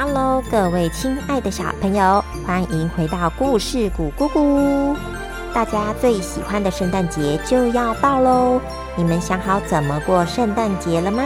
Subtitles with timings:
[0.00, 4.96] Hello，各位亲爱的小朋友，欢迎回到故事谷姑姑。
[5.52, 8.60] 大家最喜欢的圣诞节就要到喽，
[8.94, 11.24] 你们想好怎么过圣诞节了吗？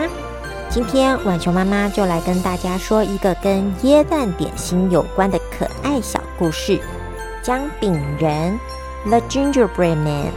[0.70, 6.80] 今天晚球妈妈就来跟大家说一个跟椰蛋点心有关的可爱小故事——
[7.44, 8.58] 姜饼人
[9.04, 10.32] （The Gingerbread Man）。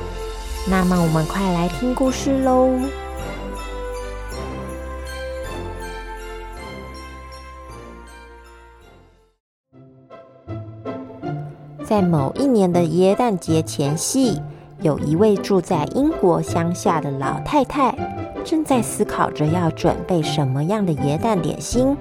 [0.67, 2.69] 那么我们快来听故事喽！
[11.87, 14.41] 在某一年的耶诞节前夕，
[14.81, 17.95] 有一位住在英国乡下的老太太，
[18.43, 21.95] 正在思考着要准备什么样的耶诞点心。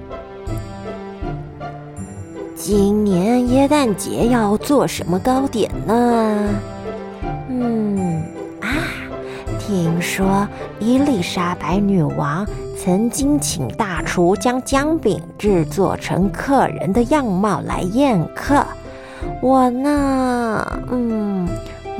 [2.55, 6.49] 今年耶诞节要做什么糕点呢？
[7.47, 8.23] 嗯
[8.61, 8.67] 啊，
[9.59, 10.47] 听说
[10.79, 12.43] 伊丽莎白女王
[12.75, 18.65] 曾经请大厨将姜饼制作成客人的样貌来宴客。
[19.41, 21.47] 我呢，嗯，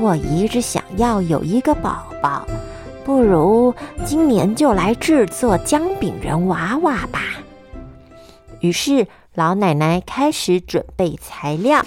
[0.00, 2.46] 我一直想要有一个宝宝，
[3.04, 3.74] 不如
[4.04, 7.20] 今年就来制作姜饼人娃娃吧。
[8.60, 11.84] 于是老奶奶开始准备材料：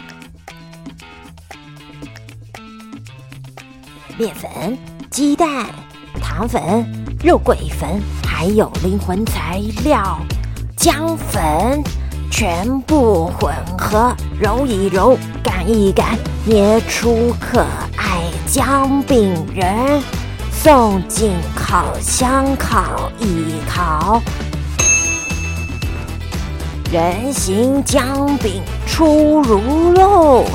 [4.17, 4.77] 面粉、
[5.09, 5.65] 鸡蛋、
[6.21, 6.85] 糖粉、
[7.23, 10.19] 肉桂粉，还有灵魂材料
[10.77, 11.83] 姜粉。
[12.39, 17.59] 全部混合，揉一揉，擀一擀，捏出可
[17.97, 20.01] 爱姜饼人，
[20.49, 24.21] 送进烤箱烤一烤。
[26.89, 30.45] 人形姜饼出炉喽！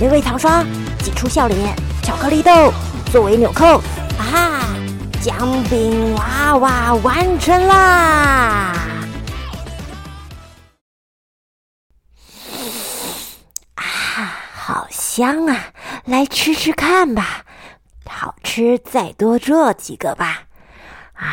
[0.00, 0.64] 美味糖霜
[1.00, 2.72] 挤出笑脸，巧克力豆
[3.12, 3.76] 作为纽扣，
[4.16, 4.50] 啊哈，
[5.20, 8.85] 姜饼娃娃完成啦！
[15.16, 15.56] 香啊，
[16.04, 17.44] 来吃吃看吧，
[18.04, 20.42] 好吃再多做几个吧。
[21.14, 21.24] 啊！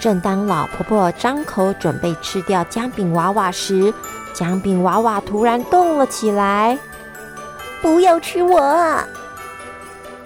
[0.00, 3.94] 正当老婆婆张口准备吃掉姜饼娃娃时，
[4.34, 6.76] 姜饼娃娃突然动了起来。
[7.80, 8.98] 不要吃我！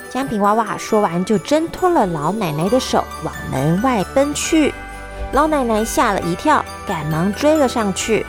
[0.08, 4.72] 姜饼娃娃说完就挣脱了老奶奶的手，往门外奔去。
[5.32, 8.24] 老奶奶吓了一跳，赶忙追了上去。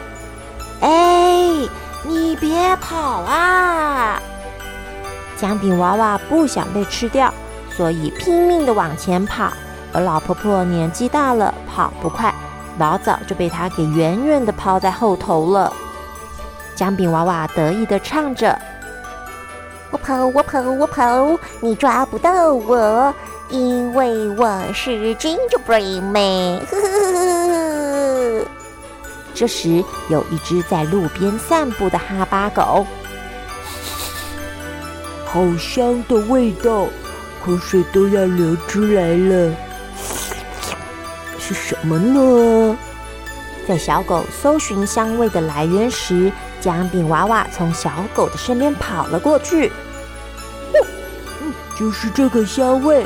[2.08, 4.22] 你别跑啊！
[5.38, 7.34] 姜饼娃娃不想被吃掉，
[7.76, 9.52] 所以拼命的往前跑。
[9.92, 12.34] 而老婆婆年纪大了，跑不快，
[12.78, 15.72] 老早就被她给远远的抛在后头了。
[16.76, 18.58] 姜饼娃娃得意的唱着
[19.92, 23.14] ：“我跑，我跑，我跑，你抓不到我，
[23.50, 26.62] 因为我是 Gingerbread Man。”
[29.36, 32.88] 这时，有一只在路边散步的哈巴狗，
[35.28, 36.88] 好香的味道，
[37.46, 39.54] 口水都要流出来了。
[41.38, 42.78] 是什么呢？
[43.68, 46.32] 在小狗搜寻香味的来源时，
[46.62, 49.72] 姜饼娃娃从小狗的身边跑了过去。
[50.74, 53.06] 嗯，就是这个香味。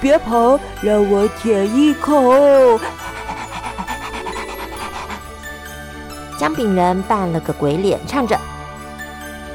[0.00, 2.80] 别跑，让我舔一口。
[6.38, 8.38] 姜饼人扮了个鬼脸，唱着：“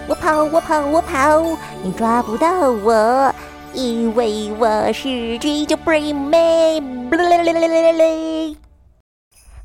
[0.08, 1.42] 我跑，我跑，我跑，
[1.84, 3.34] 你抓不到我，
[3.74, 5.08] 因为我是
[5.40, 7.10] Gingerbread Man。”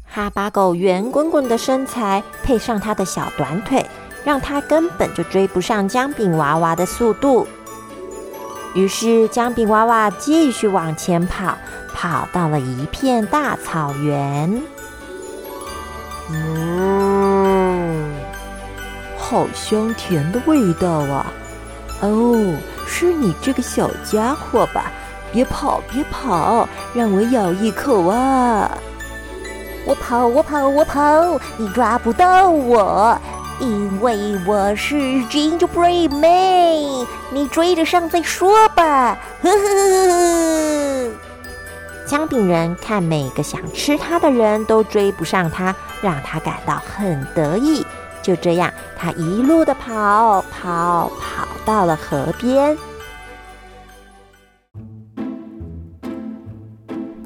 [0.06, 3.84] 哈巴狗圆滚滚的身材配上它的小短腿，
[4.24, 7.46] 让它根本就追不上姜饼娃娃的速度。
[8.74, 11.56] 于是姜饼娃娃继续往前跑，
[11.94, 14.62] 跑到了一片大草原。
[16.30, 16.83] 嗯，
[19.26, 21.32] 好香甜的味道啊！
[22.02, 22.54] 哦，
[22.86, 24.92] 是你这个小家伙吧？
[25.32, 28.70] 别跑，别跑，让我咬一口啊！
[29.86, 33.18] 我跑，我跑，我跑，你抓不到我，
[33.60, 37.06] 因为我是 Gingerbread Man。
[37.30, 39.16] 你追得上再说吧！
[39.42, 41.10] 呵呵呵呵。
[42.06, 47.84] 姜饼人看每个想吃它的人都追不上他，让他感到很得意。
[48.24, 52.74] 就这样，他一路的跑跑跑到了河边。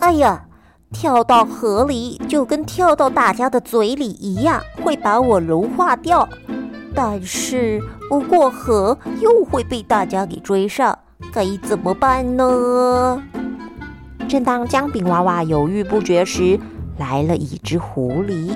[0.00, 0.44] 哎呀，
[0.90, 6.28] 跳到河里就跟跳到大家的嘴里一样，会把我融化掉。
[6.96, 10.98] 但是不过河又会被大家给追上，
[11.32, 13.22] 该怎么办呢？
[14.28, 16.58] 正当姜饼娃娃犹豫不决时，
[16.98, 18.50] 来了一只狐狸。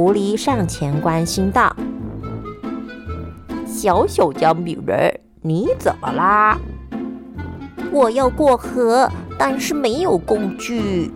[0.00, 1.76] 狐狸上前关心道
[3.68, 6.58] ：“小小姜饼人，你怎么啦
[7.92, 9.06] ？”“我要过河，
[9.38, 11.12] 但是没有工具。”“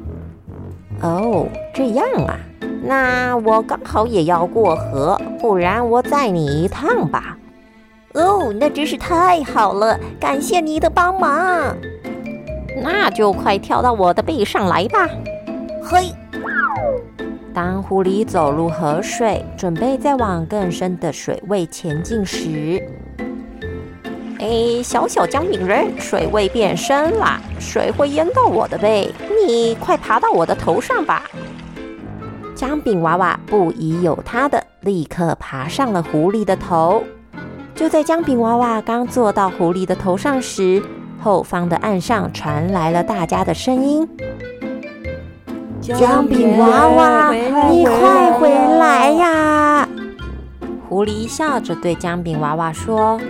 [1.00, 2.36] 哦，这样啊，
[2.82, 7.38] 那我刚好也要过河，不然我载你一趟吧。
[8.12, 11.74] ”“哦，那真是太好了，感谢你的帮忙。
[12.84, 15.08] ”“那就快跳到我的背上来吧。
[15.82, 16.12] ”“嘿。”
[17.54, 22.82] 当狐狸走入河水，准备再往更深的水位前进时，
[24.40, 29.08] 哎，小小姜饼人，水位变深了，水会淹到我的背，
[29.46, 31.22] 你快爬到我的头上吧！
[32.56, 37.04] 姜饼娃娃不疑有他的，立刻爬上了狐狸的头。
[37.72, 40.82] 就在姜饼娃娃刚坐到狐狸的头上时，
[41.20, 44.08] 后方的岸上传来了大家的声音。
[45.92, 47.30] 姜饼娃娃，
[47.70, 49.86] 你快回来呀！
[50.88, 53.20] 狐狸笑着对姜饼娃娃说：“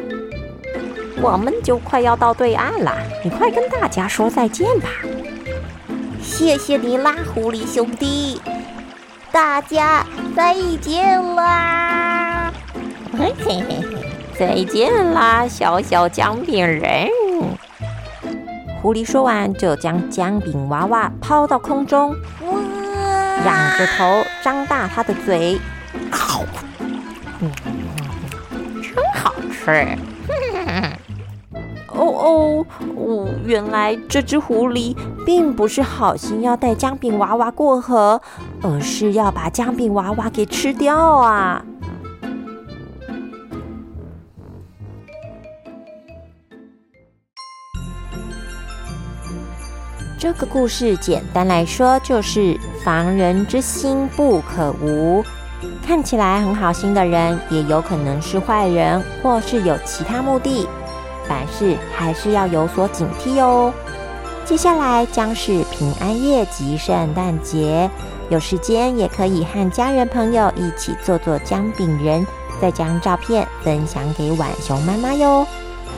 [1.20, 2.92] 我们就快要到对岸了，
[3.24, 4.88] 你快跟大家说再见吧。”
[6.22, 8.40] 谢谢你啦，狐狸兄弟！
[9.32, 10.06] 大家
[10.36, 12.52] 再见啦！
[13.18, 17.08] 嘿嘿嘿嘿，再见啦，小小姜饼人！
[18.84, 22.14] 狐狸说完，就将姜饼娃娃抛到空中，
[23.46, 25.58] 仰着头，张大它的嘴，
[27.40, 27.50] 嗯，
[28.82, 29.96] 真好吃。
[31.96, 32.66] 哦哦
[32.98, 33.26] 哦！
[33.46, 34.94] 原来这只狐狸
[35.25, 38.20] 并不是好心要带姜饼娃娃过河，
[38.60, 41.64] 而是要把姜饼娃娃给吃掉啊！
[50.19, 55.25] 这个故事简单来说，就是防人之心不可无。
[55.87, 60.66] 看起来很好心的人，也有可能是坏人，或是有其他目的。
[61.26, 63.72] 凡事还是要有所警惕哦。
[64.44, 67.90] 接下来将是平安夜及圣诞节，
[68.28, 72.26] 有时间也可以和家人朋友一起做做姜饼人，
[72.61, 75.46] 再将照片分享给浣熊妈妈哟。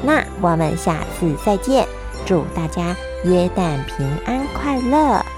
[0.02, 1.86] 那我们下次再见，
[2.26, 2.94] 祝大家。
[3.24, 5.35] 耶诞平安快乐。